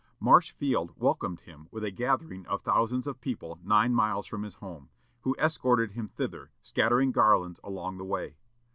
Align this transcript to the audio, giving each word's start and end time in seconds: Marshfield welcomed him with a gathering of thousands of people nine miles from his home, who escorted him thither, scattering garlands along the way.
Marshfield 0.19 0.99
welcomed 0.99 1.41
him 1.41 1.67
with 1.69 1.83
a 1.83 1.91
gathering 1.91 2.43
of 2.47 2.63
thousands 2.63 3.05
of 3.05 3.21
people 3.21 3.59
nine 3.63 3.93
miles 3.93 4.25
from 4.25 4.41
his 4.41 4.55
home, 4.55 4.89
who 5.21 5.35
escorted 5.37 5.91
him 5.91 6.07
thither, 6.07 6.49
scattering 6.63 7.11
garlands 7.11 7.59
along 7.63 7.99
the 7.99 8.03
way. 8.03 8.35